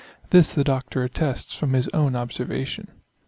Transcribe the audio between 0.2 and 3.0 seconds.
This the Doctor at tests from his own observation.